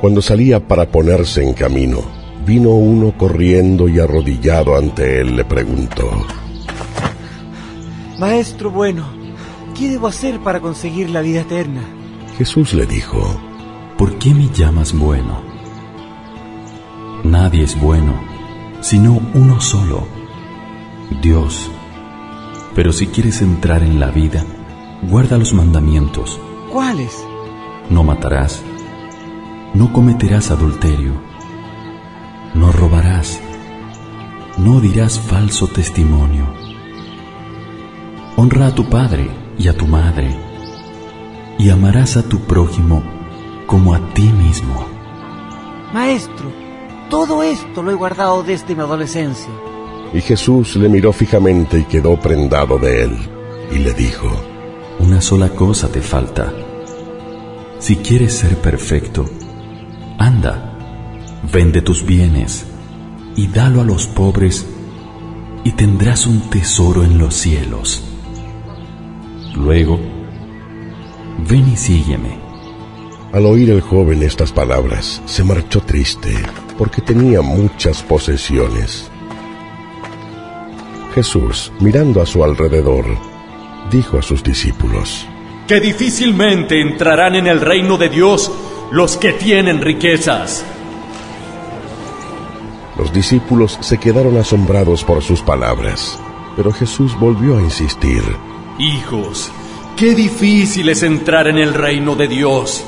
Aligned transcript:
Cuando 0.00 0.20
salía 0.20 0.60
para 0.60 0.86
ponerse 0.90 1.42
en 1.42 1.54
camino, 1.54 2.02
vino 2.44 2.70
uno 2.70 3.16
corriendo 3.16 3.88
y 3.88 3.98
arrodillado 3.98 4.76
ante 4.76 5.20
él 5.20 5.36
le 5.36 5.44
preguntó, 5.44 6.10
Maestro 8.18 8.70
bueno, 8.70 9.04
¿qué 9.76 9.90
debo 9.90 10.06
hacer 10.06 10.38
para 10.40 10.60
conseguir 10.60 11.10
la 11.10 11.20
vida 11.20 11.42
eterna? 11.42 11.82
Jesús 12.38 12.72
le 12.72 12.86
dijo, 12.86 13.18
¿por 13.98 14.18
qué 14.18 14.32
me 14.32 14.48
llamas 14.48 14.92
bueno? 14.92 15.42
Nadie 17.24 17.64
es 17.64 17.78
bueno, 17.80 18.14
sino 18.80 19.20
uno 19.34 19.60
solo, 19.60 20.06
Dios. 21.20 21.70
Pero 22.74 22.92
si 22.92 23.06
quieres 23.06 23.42
entrar 23.42 23.82
en 23.82 23.98
la 23.98 24.10
vida, 24.10 24.44
guarda 25.10 25.38
los 25.38 25.52
mandamientos. 25.52 26.38
¿Cuáles? 26.72 27.24
No 27.90 28.02
matarás, 28.02 28.62
no 29.76 29.92
cometerás 29.92 30.50
adulterio, 30.50 31.12
no 32.54 32.72
robarás, 32.72 33.38
no 34.56 34.80
dirás 34.80 35.20
falso 35.20 35.68
testimonio. 35.68 36.46
Honra 38.36 38.68
a 38.68 38.74
tu 38.74 38.88
padre 38.88 39.28
y 39.58 39.68
a 39.68 39.76
tu 39.76 39.86
madre, 39.86 40.34
y 41.58 41.68
amarás 41.68 42.16
a 42.16 42.26
tu 42.26 42.40
prójimo 42.40 43.02
como 43.66 43.92
a 43.94 44.00
ti 44.14 44.32
mismo. 44.32 44.86
Maestro, 45.92 46.50
todo 47.10 47.42
esto 47.42 47.82
lo 47.82 47.90
he 47.90 47.94
guardado 47.94 48.42
desde 48.42 48.74
mi 48.74 48.80
adolescencia. 48.80 49.50
Y 50.14 50.22
Jesús 50.22 50.76
le 50.76 50.88
miró 50.88 51.12
fijamente 51.12 51.80
y 51.80 51.84
quedó 51.84 52.18
prendado 52.18 52.78
de 52.78 53.04
él, 53.04 53.18
y 53.70 53.78
le 53.80 53.92
dijo, 53.92 54.30
Una 55.00 55.20
sola 55.20 55.50
cosa 55.50 55.88
te 55.88 56.00
falta. 56.00 56.50
Si 57.78 57.96
quieres 57.96 58.38
ser 58.38 58.56
perfecto, 58.56 59.26
anda, 60.46 60.72
vende 61.52 61.82
tus 61.82 62.04
bienes 62.04 62.66
y 63.36 63.48
dalo 63.48 63.80
a 63.80 63.84
los 63.84 64.06
pobres 64.06 64.66
y 65.64 65.72
tendrás 65.72 66.26
un 66.26 66.48
tesoro 66.50 67.04
en 67.04 67.18
los 67.18 67.34
cielos. 67.34 68.02
Luego, 69.54 69.98
ven 71.48 71.68
y 71.72 71.76
sígueme. 71.76 72.38
Al 73.32 73.46
oír 73.46 73.70
el 73.70 73.80
joven 73.80 74.22
estas 74.22 74.52
palabras, 74.52 75.20
se 75.26 75.44
marchó 75.44 75.80
triste, 75.80 76.34
porque 76.78 77.02
tenía 77.02 77.42
muchas 77.42 78.02
posesiones. 78.02 79.10
Jesús, 81.14 81.72
mirando 81.80 82.22
a 82.22 82.26
su 82.26 82.44
alrededor, 82.44 83.04
dijo 83.90 84.18
a 84.18 84.22
sus 84.22 84.42
discípulos, 84.42 85.26
que 85.66 85.80
difícilmente 85.80 86.80
entrarán 86.80 87.34
en 87.34 87.46
el 87.48 87.60
reino 87.60 87.98
de 87.98 88.08
Dios 88.08 88.52
los 88.90 89.16
que 89.16 89.32
tienen 89.32 89.80
riquezas. 89.80 90.64
Los 92.96 93.12
discípulos 93.12 93.78
se 93.80 93.98
quedaron 93.98 94.36
asombrados 94.38 95.04
por 95.04 95.22
sus 95.22 95.42
palabras, 95.42 96.18
pero 96.56 96.72
Jesús 96.72 97.18
volvió 97.18 97.58
a 97.58 97.62
insistir. 97.62 98.22
Hijos, 98.78 99.50
qué 99.96 100.14
difícil 100.14 100.88
es 100.88 101.02
entrar 101.02 101.48
en 101.48 101.58
el 101.58 101.74
reino 101.74 102.14
de 102.14 102.28
Dios. 102.28 102.84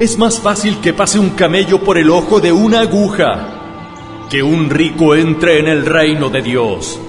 Es 0.00 0.16
más 0.16 0.38
fácil 0.38 0.78
que 0.78 0.92
pase 0.92 1.18
un 1.18 1.30
camello 1.30 1.82
por 1.82 1.98
el 1.98 2.10
ojo 2.10 2.40
de 2.40 2.52
una 2.52 2.80
aguja 2.80 3.54
que 4.30 4.42
un 4.42 4.70
rico 4.70 5.14
entre 5.14 5.58
en 5.58 5.68
el 5.68 5.84
reino 5.84 6.30
de 6.30 6.42
Dios. 6.42 7.00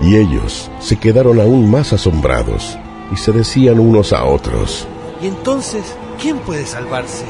Y 0.00 0.16
ellos 0.16 0.70
se 0.80 0.96
quedaron 0.96 1.40
aún 1.40 1.70
más 1.70 1.92
asombrados 1.92 2.78
y 3.12 3.16
se 3.16 3.32
decían 3.32 3.78
unos 3.78 4.12
a 4.12 4.24
otros. 4.24 4.86
¿Y 5.20 5.26
entonces 5.26 5.96
quién 6.20 6.38
puede 6.38 6.66
salvarse? 6.66 7.24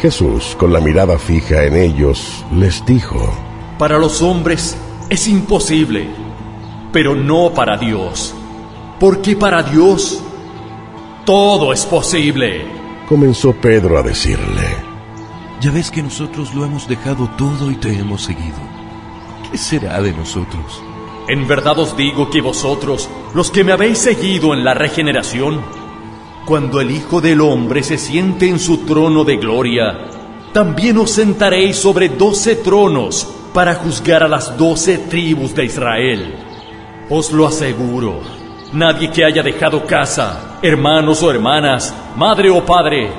Jesús, 0.00 0.54
con 0.56 0.72
la 0.72 0.80
mirada 0.80 1.18
fija 1.18 1.64
en 1.64 1.76
ellos, 1.76 2.44
les 2.54 2.84
dijo, 2.86 3.32
Para 3.78 3.98
los 3.98 4.22
hombres 4.22 4.76
es 5.08 5.26
imposible, 5.26 6.08
pero 6.92 7.16
no 7.16 7.52
para 7.52 7.76
Dios, 7.76 8.34
porque 9.00 9.34
para 9.34 9.62
Dios 9.62 10.22
todo 11.24 11.72
es 11.72 11.84
posible. 11.84 12.64
Comenzó 13.08 13.52
Pedro 13.52 13.98
a 13.98 14.02
decirle, 14.02 14.76
Ya 15.60 15.72
ves 15.72 15.90
que 15.90 16.02
nosotros 16.02 16.54
lo 16.54 16.64
hemos 16.64 16.86
dejado 16.86 17.28
todo 17.36 17.70
y 17.70 17.74
te 17.74 17.92
hemos 17.92 18.22
seguido. 18.22 18.58
¿Qué 19.50 19.58
será 19.58 20.00
de 20.00 20.12
nosotros? 20.12 20.82
En 21.26 21.48
verdad 21.48 21.78
os 21.78 21.96
digo 21.96 22.30
que 22.30 22.40
vosotros, 22.40 23.10
los 23.34 23.50
que 23.50 23.64
me 23.64 23.72
habéis 23.72 23.98
seguido 23.98 24.54
en 24.54 24.64
la 24.64 24.74
regeneración, 24.74 25.60
cuando 26.48 26.80
el 26.80 26.90
Hijo 26.90 27.20
del 27.20 27.42
Hombre 27.42 27.82
se 27.82 27.98
siente 27.98 28.48
en 28.48 28.58
su 28.58 28.78
trono 28.78 29.22
de 29.22 29.36
gloria, 29.36 30.08
también 30.54 30.96
os 30.96 31.10
sentaréis 31.10 31.76
sobre 31.76 32.08
doce 32.08 32.56
tronos 32.56 33.28
para 33.52 33.74
juzgar 33.74 34.22
a 34.22 34.28
las 34.28 34.56
doce 34.56 34.96
tribus 34.96 35.54
de 35.54 35.66
Israel. 35.66 36.34
Os 37.10 37.32
lo 37.32 37.46
aseguro, 37.46 38.22
nadie 38.72 39.10
que 39.10 39.26
haya 39.26 39.42
dejado 39.42 39.84
casa, 39.84 40.58
hermanos 40.62 41.22
o 41.22 41.30
hermanas, 41.30 41.94
madre 42.16 42.48
o 42.48 42.64
padre, 42.64 43.10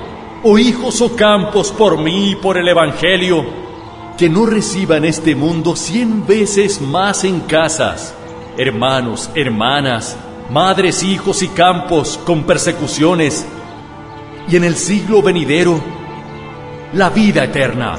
o 0.41 0.57
hijos 0.57 1.00
o 1.00 1.16
campos 1.16 1.72
por 1.72 2.00
mí 2.00 2.31
y 2.31 2.35
por 2.35 2.57
el 2.57 2.67
Evangelio, 2.67 3.46
que 4.17 4.28
no 4.28 4.47
reciba 4.47 4.97
en 4.97 5.06
este 5.06 5.35
mundo 5.35 5.75
cien 5.75 6.25
veces 6.25 6.81
más 6.81 7.23
en 7.23 7.41
casas, 7.41 8.16
hermanos, 8.57 9.29
hermanas, 9.35 10.17
madres, 10.49 11.03
hijos 11.03 11.41
y 11.43 11.49
campos 11.49 12.19
con 12.25 12.43
persecuciones, 12.43 13.45
y 14.49 14.55
en 14.55 14.63
el 14.63 14.75
siglo 14.75 15.21
venidero, 15.21 15.79
la 16.93 17.09
vida 17.09 17.43
eterna. 17.43 17.97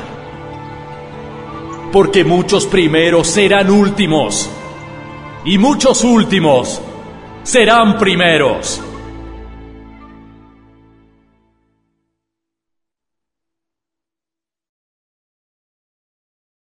Porque 1.92 2.24
muchos 2.24 2.66
primeros 2.66 3.28
serán 3.28 3.70
últimos, 3.70 4.50
y 5.44 5.58
muchos 5.58 6.04
últimos 6.04 6.80
serán 7.42 7.98
primeros. 7.98 8.82